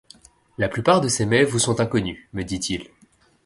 La 0.57 0.67
plupart 0.67 0.99
de 0.99 1.07
ces 1.07 1.27
mets 1.27 1.43
vous 1.43 1.59
sont 1.59 1.79
inconnus, 1.79 2.25
me 2.33 2.41
dit-il. 2.43 2.89